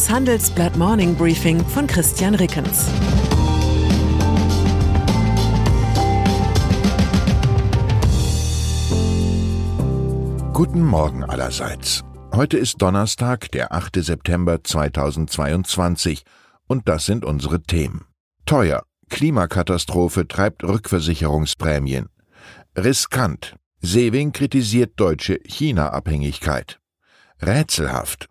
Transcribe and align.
Das 0.00 0.08
Handelsblatt 0.08 0.78
Morning 0.78 1.14
Briefing 1.14 1.62
von 1.62 1.86
Christian 1.86 2.34
Rickens. 2.34 2.86
Guten 10.54 10.86
Morgen 10.86 11.22
allerseits. 11.22 12.02
Heute 12.34 12.56
ist 12.56 12.80
Donnerstag, 12.80 13.50
der 13.50 13.74
8. 13.74 13.96
September 13.96 14.64
2022 14.64 16.24
und 16.66 16.88
das 16.88 17.04
sind 17.04 17.26
unsere 17.26 17.62
Themen. 17.62 18.06
Teuer. 18.46 18.84
Klimakatastrophe 19.10 20.26
treibt 20.26 20.64
Rückversicherungsprämien. 20.64 22.08
Riskant. 22.74 23.54
Sewing 23.82 24.32
kritisiert 24.32 24.92
deutsche 24.96 25.40
China-Abhängigkeit. 25.44 26.80
Rätselhaft. 27.42 28.30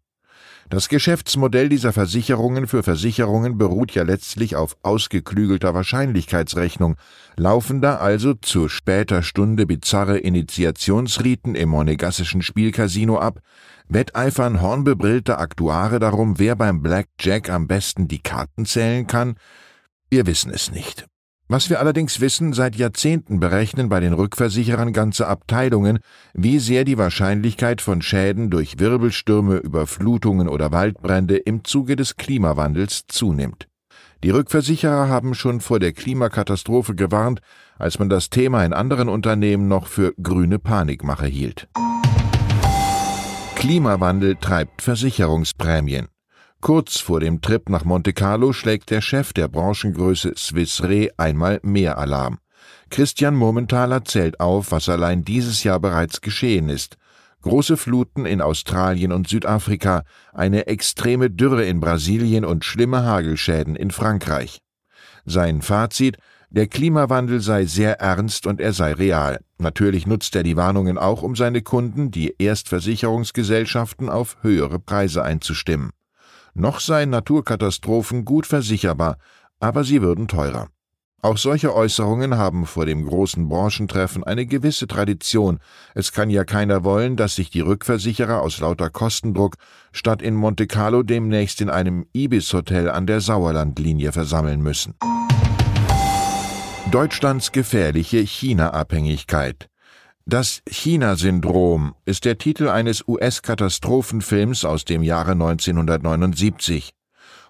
Das 0.69 0.89
Geschäftsmodell 0.89 1.69
dieser 1.69 1.93
Versicherungen 1.93 2.67
für 2.67 2.83
Versicherungen 2.83 3.57
beruht 3.57 3.93
ja 3.93 4.03
letztlich 4.03 4.57
auf 4.57 4.75
ausgeklügelter 4.83 5.73
Wahrscheinlichkeitsrechnung, 5.73 6.97
laufen 7.37 7.81
da 7.81 7.97
also 7.97 8.33
zu 8.33 8.67
später 8.67 9.23
Stunde 9.23 9.65
bizarre 9.65 10.17
Initiationsriten 10.17 11.55
im 11.55 11.69
monegassischen 11.69 12.41
Spielcasino 12.41 13.17
ab, 13.17 13.39
wetteifern 13.87 14.61
hornbebrillte 14.61 15.37
Aktuare 15.37 15.99
darum, 15.99 16.37
wer 16.37 16.57
beim 16.57 16.81
Blackjack 16.81 17.49
am 17.49 17.67
besten 17.67 18.09
die 18.09 18.21
Karten 18.21 18.65
zählen 18.65 19.07
kann? 19.07 19.35
Wir 20.09 20.25
wissen 20.25 20.51
es 20.51 20.69
nicht. 20.69 21.07
Was 21.51 21.69
wir 21.69 21.81
allerdings 21.81 22.21
wissen, 22.21 22.53
seit 22.53 22.77
Jahrzehnten 22.77 23.41
berechnen 23.41 23.89
bei 23.89 23.99
den 23.99 24.13
Rückversicherern 24.13 24.93
ganze 24.93 25.27
Abteilungen, 25.27 25.99
wie 26.33 26.59
sehr 26.59 26.85
die 26.85 26.97
Wahrscheinlichkeit 26.97 27.81
von 27.81 28.01
Schäden 28.01 28.49
durch 28.49 28.79
Wirbelstürme, 28.79 29.57
Überflutungen 29.57 30.47
oder 30.47 30.71
Waldbrände 30.71 31.35
im 31.35 31.65
Zuge 31.65 31.97
des 31.97 32.15
Klimawandels 32.15 33.03
zunimmt. 33.09 33.67
Die 34.23 34.29
Rückversicherer 34.29 35.09
haben 35.09 35.33
schon 35.33 35.59
vor 35.59 35.81
der 35.81 35.91
Klimakatastrophe 35.91 36.95
gewarnt, 36.95 37.41
als 37.77 37.99
man 37.99 38.07
das 38.07 38.29
Thema 38.29 38.63
in 38.63 38.71
anderen 38.71 39.09
Unternehmen 39.09 39.67
noch 39.67 39.87
für 39.87 40.13
grüne 40.23 40.57
Panikmache 40.57 41.25
hielt. 41.25 41.67
Klimawandel 43.55 44.37
treibt 44.37 44.81
Versicherungsprämien. 44.81 46.07
Kurz 46.61 46.99
vor 46.99 47.19
dem 47.19 47.41
Trip 47.41 47.69
nach 47.69 47.85
Monte 47.85 48.13
Carlo 48.13 48.53
schlägt 48.53 48.91
der 48.91 49.01
Chef 49.01 49.33
der 49.33 49.47
Branchengröße 49.47 50.33
Swiss 50.37 50.83
Re 50.83 51.09
einmal 51.17 51.59
mehr 51.63 51.97
Alarm. 51.97 52.37
Christian 52.91 53.35
Murmenthaler 53.35 54.05
zählt 54.05 54.39
auf, 54.39 54.71
was 54.71 54.87
allein 54.87 55.25
dieses 55.25 55.63
Jahr 55.63 55.79
bereits 55.79 56.21
geschehen 56.21 56.69
ist. 56.69 56.97
Große 57.41 57.77
Fluten 57.77 58.27
in 58.27 58.41
Australien 58.41 59.11
und 59.11 59.27
Südafrika, 59.27 60.03
eine 60.33 60.67
extreme 60.67 61.31
Dürre 61.31 61.65
in 61.65 61.79
Brasilien 61.79 62.45
und 62.45 62.63
schlimme 62.63 63.03
Hagelschäden 63.05 63.75
in 63.75 63.89
Frankreich. 63.89 64.59
Sein 65.25 65.63
Fazit 65.63 66.17
der 66.51 66.67
Klimawandel 66.67 67.39
sei 67.39 67.65
sehr 67.65 67.99
ernst 67.99 68.45
und 68.45 68.61
er 68.61 68.73
sei 68.73 68.93
real. 68.93 69.39
Natürlich 69.57 70.05
nutzt 70.05 70.35
er 70.35 70.43
die 70.43 70.57
Warnungen 70.57 70.99
auch, 70.99 71.23
um 71.23 71.35
seine 71.35 71.63
Kunden, 71.63 72.11
die 72.11 72.35
Erstversicherungsgesellschaften, 72.37 74.09
auf 74.09 74.37
höhere 74.41 74.77
Preise 74.77 75.23
einzustimmen. 75.23 75.89
Noch 76.53 76.79
seien 76.79 77.09
Naturkatastrophen 77.09 78.25
gut 78.25 78.45
versicherbar, 78.45 79.17
aber 79.59 79.83
sie 79.83 80.01
würden 80.01 80.27
teurer. 80.27 80.67
Auch 81.23 81.37
solche 81.37 81.75
Äußerungen 81.75 82.35
haben 82.35 82.65
vor 82.65 82.87
dem 82.87 83.05
großen 83.05 83.47
Branchentreffen 83.47 84.23
eine 84.23 84.47
gewisse 84.47 84.87
Tradition. 84.87 85.59
Es 85.93 86.11
kann 86.11 86.31
ja 86.31 86.43
keiner 86.45 86.83
wollen, 86.83 87.15
dass 87.15 87.35
sich 87.35 87.51
die 87.51 87.61
Rückversicherer 87.61 88.41
aus 88.41 88.59
lauter 88.59 88.89
Kostendruck 88.89 89.55
statt 89.91 90.23
in 90.23 90.33
Monte 90.33 90.65
Carlo 90.65 91.03
demnächst 91.03 91.61
in 91.61 91.69
einem 91.69 92.07
Ibis-Hotel 92.13 92.89
an 92.89 93.05
der 93.05 93.21
Sauerlandlinie 93.21 94.11
versammeln 94.11 94.61
müssen. 94.61 94.95
Deutschlands 96.89 97.51
gefährliche 97.51 98.17
China-Abhängigkeit. 98.17 99.70
Das 100.27 100.61
China-Syndrom 100.69 101.95
ist 102.05 102.25
der 102.25 102.37
Titel 102.37 102.69
eines 102.69 103.07
US-Katastrophenfilms 103.07 104.65
aus 104.65 104.85
dem 104.85 105.01
Jahre 105.01 105.31
1979. 105.31 106.91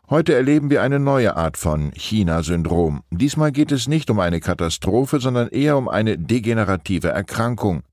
Heute 0.09 0.33
erleben 0.33 0.69
wir 0.69 0.81
eine 0.81 0.99
neue 0.99 1.35
Art 1.35 1.57
von 1.57 1.91
China-Syndrom. 1.93 3.01
Diesmal 3.11 3.51
geht 3.51 3.73
es 3.73 3.89
nicht 3.89 4.09
um 4.09 4.21
eine 4.21 4.39
Katastrophe, 4.39 5.19
sondern 5.19 5.49
eher 5.49 5.77
um 5.77 5.89
eine 5.89 6.17
degenerative 6.17 7.09
Erkrankung. 7.09 7.83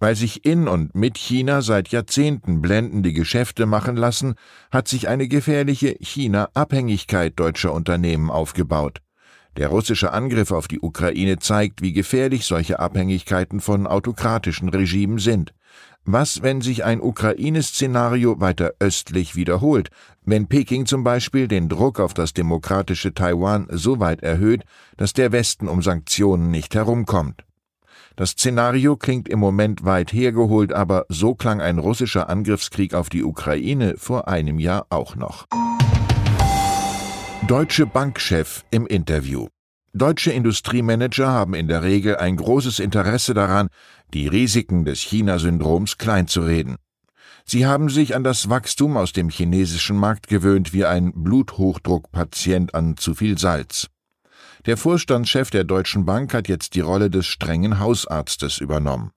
Weil 0.00 0.16
sich 0.16 0.44
in 0.44 0.66
und 0.66 0.96
mit 0.96 1.18
China 1.18 1.62
seit 1.62 1.88
Jahrzehnten 1.88 2.60
blendende 2.60 3.12
Geschäfte 3.12 3.64
machen 3.64 3.94
lassen, 3.94 4.34
hat 4.72 4.88
sich 4.88 5.06
eine 5.06 5.28
gefährliche 5.28 5.96
China-Abhängigkeit 6.00 7.38
deutscher 7.38 7.72
Unternehmen 7.72 8.30
aufgebaut. 8.30 9.00
Der 9.56 9.68
russische 9.68 10.12
Angriff 10.12 10.50
auf 10.50 10.68
die 10.68 10.80
Ukraine 10.80 11.38
zeigt, 11.38 11.80
wie 11.80 11.94
gefährlich 11.94 12.44
solche 12.44 12.78
Abhängigkeiten 12.78 13.60
von 13.60 13.86
autokratischen 13.86 14.68
Regimen 14.68 15.18
sind. 15.18 15.54
Was, 16.04 16.42
wenn 16.42 16.60
sich 16.60 16.84
ein 16.84 17.00
Ukraine-Szenario 17.00 18.38
weiter 18.38 18.74
östlich 18.78 19.34
wiederholt, 19.34 19.88
wenn 20.24 20.46
Peking 20.46 20.86
zum 20.86 21.02
Beispiel 21.02 21.48
den 21.48 21.68
Druck 21.68 21.98
auf 21.98 22.14
das 22.14 22.32
demokratische 22.32 23.12
Taiwan 23.12 23.66
so 23.70 23.98
weit 23.98 24.22
erhöht, 24.22 24.62
dass 24.98 25.14
der 25.14 25.32
Westen 25.32 25.68
um 25.68 25.82
Sanktionen 25.82 26.50
nicht 26.50 26.74
herumkommt? 26.74 27.44
Das 28.14 28.30
Szenario 28.30 28.96
klingt 28.96 29.28
im 29.28 29.38
Moment 29.38 29.84
weit 29.84 30.12
hergeholt, 30.12 30.72
aber 30.72 31.06
so 31.08 31.34
klang 31.34 31.60
ein 31.60 31.78
russischer 31.78 32.28
Angriffskrieg 32.28 32.94
auf 32.94 33.08
die 33.08 33.24
Ukraine 33.24 33.94
vor 33.96 34.28
einem 34.28 34.58
Jahr 34.58 34.86
auch 34.90 35.16
noch. 35.16 35.46
Deutsche 37.48 37.86
Bankchef 37.86 38.64
im 38.72 38.88
Interview. 38.88 39.46
Deutsche 39.92 40.32
Industriemanager 40.32 41.28
haben 41.28 41.54
in 41.54 41.68
der 41.68 41.84
Regel 41.84 42.16
ein 42.16 42.36
großes 42.36 42.80
Interesse 42.80 43.34
daran, 43.34 43.68
die 44.12 44.26
Risiken 44.26 44.84
des 44.84 44.98
China-Syndroms 45.02 45.96
kleinzureden. 45.96 46.74
Sie 47.44 47.64
haben 47.64 47.88
sich 47.88 48.16
an 48.16 48.24
das 48.24 48.48
Wachstum 48.48 48.96
aus 48.96 49.12
dem 49.12 49.28
chinesischen 49.28 49.96
Markt 49.96 50.26
gewöhnt 50.26 50.72
wie 50.72 50.86
ein 50.86 51.12
Bluthochdruckpatient 51.14 52.74
an 52.74 52.96
zu 52.96 53.14
viel 53.14 53.38
Salz. 53.38 53.86
Der 54.66 54.76
Vorstandschef 54.76 55.50
der 55.50 55.62
Deutschen 55.62 56.04
Bank 56.04 56.34
hat 56.34 56.48
jetzt 56.48 56.74
die 56.74 56.80
Rolle 56.80 57.10
des 57.10 57.26
strengen 57.26 57.78
Hausarztes 57.78 58.58
übernommen. 58.58 59.12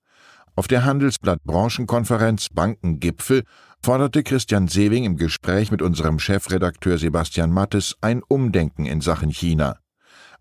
Auf 0.60 0.68
der 0.68 0.84
Handelsblatt 0.84 1.42
Branchenkonferenz 1.46 2.50
Bankengipfel 2.54 3.44
forderte 3.82 4.24
Christian 4.24 4.68
Sewing 4.68 5.06
im 5.06 5.16
Gespräch 5.16 5.72
mit 5.72 5.82
unserem 5.82 6.20
Chefredakteur 6.20 6.98
Sebastian 6.98 7.50
Mattes 7.50 7.96
ein 8.02 8.22
Umdenken 8.28 8.86
in 8.86 9.00
Sachen 9.00 9.30
China. 9.30 9.78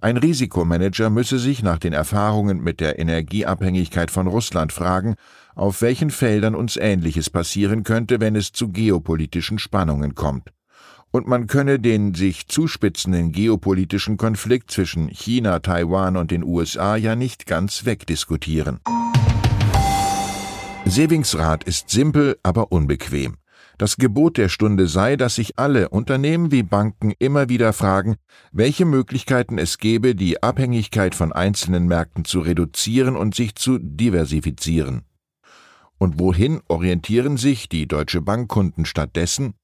Ein 0.01 0.17
Risikomanager 0.17 1.09
müsse 1.09 1.39
sich 1.39 1.63
nach 1.63 1.79
den 1.79 1.93
Erfahrungen 1.93 2.61
mit 2.61 2.81
der 2.81 2.99
Energieabhängigkeit 2.99 4.11
von 4.11 4.27
Russland 4.27 4.73
fragen, 4.73 5.15
auf 5.55 5.83
welchen 5.83 6.11
Feldern 6.11 6.57
uns 6.57 6.77
Ähnliches 6.77 7.31
passieren 7.31 7.85
könnte, 7.85 8.19
wenn 8.19 8.35
es 8.35 8.51
zu 8.51 8.71
geopolitischen 8.73 9.61
Spannungen 9.61 10.17
kommt. 10.17 10.51
Und 11.13 11.29
man 11.29 11.47
könne 11.47 11.79
den 11.79 12.15
sich 12.15 12.49
zuspitzenden 12.49 13.31
geopolitischen 13.31 14.17
Konflikt 14.17 14.73
zwischen 14.73 15.11
China, 15.11 15.61
Taiwan 15.61 16.17
und 16.17 16.33
den 16.33 16.43
USA 16.43 16.97
ja 16.97 17.15
nicht 17.15 17.47
ganz 17.47 17.85
wegdiskutieren. 17.85 18.81
Sevingsrat 20.91 21.65
ist 21.65 21.91
simpel, 21.91 22.39
aber 22.43 22.73
unbequem. 22.73 23.37
Das 23.79 23.97
Gebot 23.97 24.39
der 24.39 24.49
Stunde 24.49 24.89
sei, 24.89 25.17
dass 25.17 25.37
sich 25.37 25.59
alle 25.59 25.89
Unternehmen 25.91 26.51
wie 26.51 26.63
Banken 26.65 27.13
immer 27.19 27.49
wieder 27.49 27.73
fragen, 27.73 28.17
welche 28.51 28.85
Möglichkeiten 28.85 29.59
es 29.59 29.79
gäbe, 29.79 30.15
die 30.15 30.43
Abhängigkeit 30.43 31.15
von 31.15 31.33
einzelnen 31.33 31.87
Märkten 31.87 32.25
zu 32.25 32.41
reduzieren 32.41 33.17
und 33.17 33.35
sich 33.35 33.55
zu 33.55 33.79
diversifizieren. 33.79 35.03
Und 35.99 36.19
wohin 36.19 36.61
orientieren 36.69 37.37
sich 37.37 37.69
die 37.69 37.87
Deutsche 37.87 38.21
Bankkunden 38.21 38.85
stattdessen? 38.85 39.55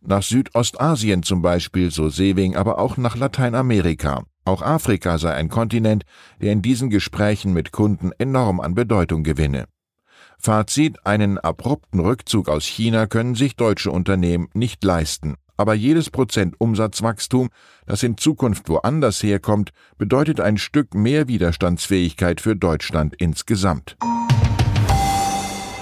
Nach 0.00 0.22
Südostasien 0.22 1.22
zum 1.22 1.42
Beispiel, 1.42 1.90
so 1.90 2.08
Sewing, 2.08 2.54
aber 2.54 2.78
auch 2.78 2.96
nach 2.96 3.16
Lateinamerika. 3.16 4.24
Auch 4.44 4.62
Afrika 4.62 5.18
sei 5.18 5.32
ein 5.32 5.48
Kontinent, 5.48 6.04
der 6.40 6.52
in 6.52 6.62
diesen 6.62 6.90
Gesprächen 6.90 7.52
mit 7.52 7.72
Kunden 7.72 8.12
enorm 8.18 8.60
an 8.60 8.74
Bedeutung 8.74 9.24
gewinne. 9.24 9.66
Fazit, 10.38 11.04
einen 11.04 11.38
abrupten 11.38 12.00
Rückzug 12.00 12.48
aus 12.48 12.64
China 12.64 13.06
können 13.06 13.34
sich 13.34 13.56
deutsche 13.56 13.90
Unternehmen 13.90 14.48
nicht 14.54 14.84
leisten. 14.84 15.36
Aber 15.56 15.74
jedes 15.74 16.10
Prozent 16.10 16.54
Umsatzwachstum, 16.58 17.48
das 17.86 18.02
in 18.02 18.18
Zukunft 18.18 18.68
woanders 18.68 19.22
herkommt, 19.22 19.70
bedeutet 19.96 20.40
ein 20.40 20.58
Stück 20.58 20.94
mehr 20.94 21.28
Widerstandsfähigkeit 21.28 22.40
für 22.40 22.56
Deutschland 22.56 23.14
insgesamt. 23.16 23.96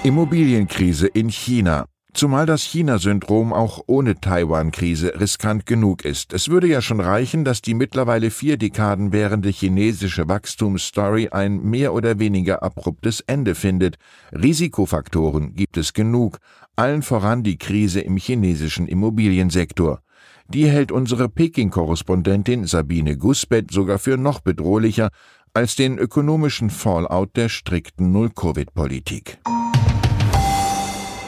Immobilienkrise 0.04 1.06
in 1.06 1.28
China. 1.30 1.86
Zumal 2.14 2.46
das 2.46 2.62
China-Syndrom 2.62 3.52
auch 3.52 3.82
ohne 3.88 4.14
Taiwan-Krise 4.14 5.18
riskant 5.18 5.66
genug 5.66 6.04
ist. 6.04 6.32
Es 6.32 6.48
würde 6.48 6.68
ja 6.68 6.80
schon 6.80 7.00
reichen, 7.00 7.44
dass 7.44 7.60
die 7.60 7.74
mittlerweile 7.74 8.30
vier 8.30 8.56
Dekaden 8.56 9.12
währende 9.12 9.48
chinesische 9.48 10.28
Wachstumsstory 10.28 11.30
ein 11.30 11.60
mehr 11.64 11.92
oder 11.92 12.20
weniger 12.20 12.62
abruptes 12.62 13.20
Ende 13.20 13.56
findet. 13.56 13.96
Risikofaktoren 14.32 15.54
gibt 15.54 15.76
es 15.76 15.92
genug, 15.92 16.38
allen 16.76 17.02
voran 17.02 17.42
die 17.42 17.58
Krise 17.58 18.00
im 18.00 18.16
chinesischen 18.16 18.86
Immobiliensektor. 18.86 20.00
Die 20.46 20.68
hält 20.68 20.92
unsere 20.92 21.28
Peking-Korrespondentin 21.28 22.64
Sabine 22.64 23.16
Gusbett 23.16 23.72
sogar 23.72 23.98
für 23.98 24.16
noch 24.16 24.38
bedrohlicher 24.38 25.08
als 25.52 25.74
den 25.74 25.98
ökonomischen 25.98 26.70
Fallout 26.70 27.36
der 27.36 27.48
strikten 27.48 28.12
Null-Covid-Politik. 28.12 29.38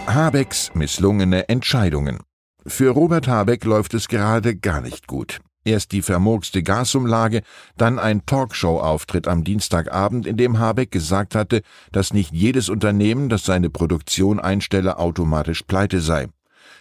Habecks 0.07 0.71
misslungene 0.75 1.49
Entscheidungen. 1.49 2.21
Für 2.65 2.91
Robert 2.91 3.27
Habeck 3.27 3.65
läuft 3.65 3.93
es 3.93 4.07
gerade 4.07 4.57
gar 4.57 4.81
nicht 4.81 5.09
gut. 5.09 5.41
Erst 5.65 5.91
die 5.91 6.01
vermurkste 6.01 6.63
Gasumlage, 6.63 7.43
dann 7.77 7.99
ein 7.99 8.25
Talkshow-Auftritt 8.25 9.27
am 9.27 9.43
Dienstagabend, 9.43 10.27
in 10.27 10.37
dem 10.37 10.61
Habeck 10.61 10.93
gesagt 10.93 11.35
hatte, 11.35 11.63
dass 11.91 12.15
nicht 12.15 12.33
jedes 12.33 12.69
Unternehmen, 12.69 13.29
das 13.29 13.45
seine 13.45 13.69
Produktion 13.69 14.39
einstelle, 14.39 14.99
automatisch 14.99 15.63
pleite 15.63 16.01
sei. 16.01 16.29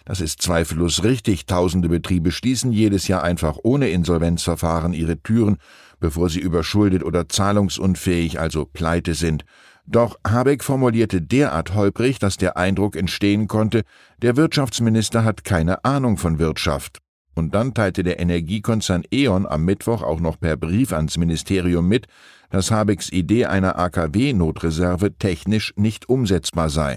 Das 0.04 0.20
ist 0.20 0.40
zweifellos 0.40 1.02
richtig. 1.02 1.46
Tausende 1.46 1.88
Betriebe 1.88 2.30
schließen 2.30 2.70
jedes 2.70 3.08
Jahr 3.08 3.24
einfach 3.24 3.58
ohne 3.64 3.88
Insolvenzverfahren 3.88 4.92
ihre 4.92 5.20
Türen, 5.20 5.56
bevor 5.98 6.30
sie 6.30 6.38
überschuldet 6.40 7.02
oder 7.02 7.28
zahlungsunfähig, 7.28 8.38
also 8.38 8.66
pleite 8.66 9.14
sind. 9.14 9.44
Doch 9.86 10.18
Habeck 10.26 10.64
formulierte 10.64 11.22
derart 11.22 11.74
holprig, 11.74 12.18
dass 12.18 12.36
der 12.36 12.56
Eindruck 12.56 12.96
entstehen 12.96 13.46
konnte, 13.46 13.82
der 14.20 14.36
Wirtschaftsminister 14.36 15.24
hat 15.24 15.44
keine 15.44 15.84
Ahnung 15.84 16.16
von 16.16 16.40
Wirtschaft. 16.40 16.98
Und 17.36 17.54
dann 17.54 17.74
teilte 17.74 18.02
der 18.02 18.18
Energiekonzern 18.18 19.04
E.ON 19.12 19.46
am 19.46 19.64
Mittwoch 19.64 20.02
auch 20.02 20.20
noch 20.20 20.40
per 20.40 20.56
Brief 20.56 20.92
ans 20.92 21.18
Ministerium 21.18 21.86
mit, 21.86 22.06
dass 22.50 22.70
Habecks 22.70 23.10
Idee 23.10 23.44
einer 23.46 23.78
AKW-Notreserve 23.78 25.18
technisch 25.18 25.72
nicht 25.76 26.08
umsetzbar 26.08 26.70
sei. 26.70 26.96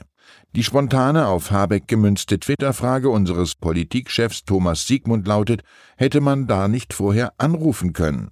Die 0.56 0.63
spontane 0.63 1.27
auf 1.27 1.51
Habeck 1.51 1.88
gemünzte 1.88 2.39
Twitter-Frage 2.39 3.09
unseres 3.09 3.56
Politikchefs 3.56 4.45
Thomas 4.45 4.88
Siegmund 4.88 5.27
lautet, 5.27 5.62
hätte 5.97 6.21
man 6.21 6.47
da 6.47 6.68
nicht 6.68 6.94
vorher 6.94 7.33
anrufen 7.38 7.94
können? 7.94 8.31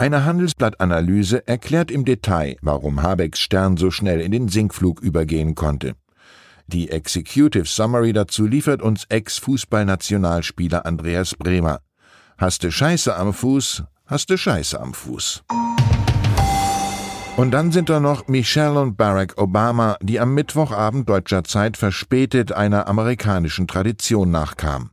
Eine 0.00 0.24
Handelsblattanalyse 0.24 1.46
erklärt 1.46 1.90
im 1.90 2.06
Detail, 2.06 2.56
warum 2.62 3.02
Habecks 3.02 3.38
Stern 3.38 3.76
so 3.76 3.90
schnell 3.90 4.22
in 4.22 4.32
den 4.32 4.48
Sinkflug 4.48 5.02
übergehen 5.02 5.54
konnte. 5.54 5.92
Die 6.68 6.90
Executive 6.90 7.66
Summary 7.66 8.14
dazu 8.14 8.46
liefert 8.46 8.80
uns 8.80 9.04
Ex-Fußballnationalspieler 9.10 10.86
Andreas 10.86 11.34
Bremer. 11.34 11.80
Hast 12.38 12.64
du 12.64 12.72
Scheiße 12.72 13.14
am 13.14 13.34
Fuß, 13.34 13.82
hast 14.06 14.30
du 14.30 14.38
Scheiße 14.38 14.80
am 14.80 14.94
Fuß. 14.94 15.42
Und 17.36 17.50
dann 17.50 17.70
sind 17.70 17.90
da 17.90 18.00
noch 18.00 18.26
Michelle 18.26 18.80
und 18.80 18.96
Barack 18.96 19.36
Obama, 19.36 19.98
die 20.00 20.18
am 20.18 20.32
Mittwochabend 20.32 21.10
deutscher 21.10 21.44
Zeit 21.44 21.76
verspätet 21.76 22.52
einer 22.52 22.88
amerikanischen 22.88 23.68
Tradition 23.68 24.30
nachkamen. 24.30 24.92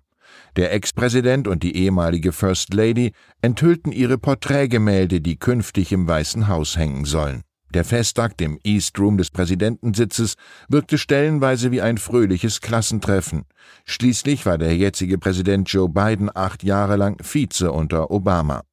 Der 0.58 0.74
Ex-Präsident 0.74 1.48
und 1.48 1.62
die 1.62 1.76
ehemalige 1.78 2.32
First 2.32 2.74
Lady 2.74 3.12
enthüllten 3.42 3.92
ihre 3.92 4.18
Porträtgemälde, 4.18 5.22
die 5.22 5.38
künftig 5.38 5.92
im 5.92 6.08
Weißen 6.08 6.48
Haus 6.48 6.78
hängen 6.78 7.06
sollen. 7.06 7.44
Der 7.76 7.86
Festakt 7.86 8.42
im 8.42 8.58
East 8.64 8.98
Room 8.98 9.20
des 9.20 9.30
Präsidentensitzes 9.30 10.34
wirkte 10.68 10.98
stellenweise 10.98 11.72
wie 11.72 11.82
ein 11.82 12.00
fröhliches 12.00 12.60
Klassentreffen. 12.60 13.46
Schließlich 13.86 14.48
war 14.48 14.58
der 14.58 14.76
jetzige 14.76 15.20
Präsident 15.20 15.70
Joe 15.70 15.90
Biden 15.90 16.32
acht 16.34 16.64
Jahre 16.64 16.96
lang 16.96 17.22
Vize 17.22 17.72
unter 17.72 18.10
Obama. 18.10 18.64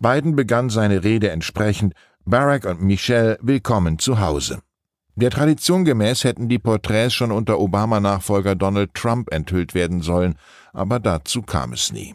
Biden 0.00 0.34
begann 0.34 0.70
seine 0.70 1.04
Rede 1.04 1.30
entsprechend 1.30 1.94
Barack 2.24 2.64
und 2.64 2.82
Michelle 2.82 3.38
willkommen 3.42 4.00
zu 4.00 4.18
Hause. 4.18 4.60
Der 5.20 5.30
Tradition 5.30 5.84
gemäß 5.84 6.22
hätten 6.22 6.48
die 6.48 6.60
Porträts 6.60 7.12
schon 7.12 7.32
unter 7.32 7.58
Obama-Nachfolger 7.58 8.54
Donald 8.54 8.94
Trump 8.94 9.34
enthüllt 9.34 9.74
werden 9.74 10.00
sollen, 10.00 10.36
aber 10.72 11.00
dazu 11.00 11.42
kam 11.42 11.72
es 11.72 11.92
nie. 11.92 12.14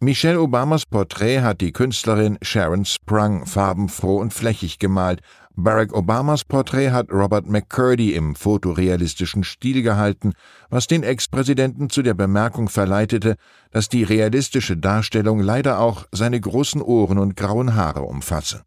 Michelle 0.00 0.40
Obamas 0.40 0.84
Porträt 0.84 1.42
hat 1.42 1.60
die 1.60 1.70
Künstlerin 1.70 2.36
Sharon 2.42 2.86
Sprung 2.86 3.46
farbenfroh 3.46 4.16
und 4.16 4.34
flächig 4.34 4.80
gemalt. 4.80 5.20
Barack 5.54 5.94
Obamas 5.94 6.44
Porträt 6.44 6.90
hat 6.90 7.12
Robert 7.12 7.46
McCurdy 7.46 8.14
im 8.14 8.34
fotorealistischen 8.34 9.44
Stil 9.44 9.82
gehalten, 9.82 10.32
was 10.70 10.88
den 10.88 11.04
Ex-Präsidenten 11.04 11.88
zu 11.88 12.02
der 12.02 12.14
Bemerkung 12.14 12.68
verleitete, 12.68 13.36
dass 13.70 13.88
die 13.88 14.02
realistische 14.02 14.76
Darstellung 14.76 15.38
leider 15.38 15.78
auch 15.78 16.06
seine 16.10 16.40
großen 16.40 16.82
Ohren 16.82 17.18
und 17.18 17.36
grauen 17.36 17.76
Haare 17.76 18.02
umfasse. 18.02 18.64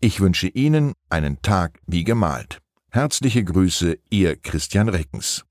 Ich 0.00 0.18
wünsche 0.18 0.48
Ihnen 0.48 0.94
einen 1.08 1.40
Tag 1.40 1.78
wie 1.86 2.02
gemalt. 2.02 2.60
Herzliche 2.92 3.44
Grüße, 3.44 3.98
Ihr 4.10 4.34
Christian 4.34 4.88
Reckens. 4.88 5.44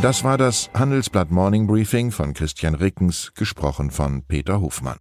Das 0.00 0.24
war 0.24 0.38
das 0.38 0.70
Handelsblatt 0.72 1.30
Morning 1.30 1.66
Briefing 1.66 2.12
von 2.12 2.32
Christian 2.32 2.74
Rickens, 2.74 3.34
gesprochen 3.34 3.90
von 3.90 4.24
Peter 4.26 4.62
Hofmann. 4.62 4.96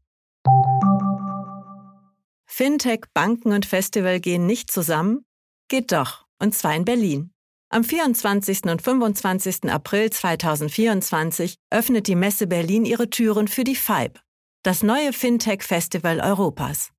Fintech, 2.46 3.06
Banken 3.14 3.54
und 3.54 3.66
Festival 3.66 4.20
gehen 4.20 4.46
nicht 4.48 4.70
zusammen? 4.70 5.24
Geht 5.70 5.94
doch, 5.94 6.26
und 6.40 6.54
zwar 6.54 6.76
in 6.76 6.84
Berlin. 6.84 7.32
Am 7.70 7.86
24. 7.86 8.64
und 8.66 8.82
25. 8.82 9.72
April 9.72 10.10
2024 10.10 11.56
öffnet 11.70 12.08
die 12.08 12.16
Messe 12.16 12.48
Berlin 12.48 12.84
ihre 12.84 13.10
Türen 13.10 13.48
für 13.48 13.64
die 13.64 13.76
FIBE, 13.76 14.20
das 14.64 14.84
neue 14.84 15.14
Fintech-Festival 15.14 16.20
Europas. 16.20 16.90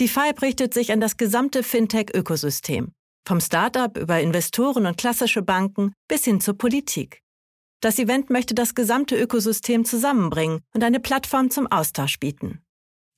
Die 0.00 0.08
FIBE 0.08 0.42
richtet 0.42 0.74
sich 0.74 0.92
an 0.92 1.00
das 1.00 1.16
gesamte 1.16 1.62
Fintech-Ökosystem, 1.62 2.92
vom 3.26 3.40
Startup 3.40 3.96
über 3.96 4.20
Investoren 4.20 4.86
und 4.86 4.96
klassische 4.96 5.42
Banken 5.42 5.94
bis 6.08 6.24
hin 6.24 6.40
zur 6.40 6.58
Politik. 6.58 7.20
Das 7.80 7.98
Event 7.98 8.30
möchte 8.30 8.54
das 8.54 8.74
gesamte 8.74 9.20
Ökosystem 9.20 9.84
zusammenbringen 9.84 10.60
und 10.74 10.84
eine 10.84 11.00
Plattform 11.00 11.50
zum 11.50 11.66
Austausch 11.66 12.18
bieten. 12.20 12.62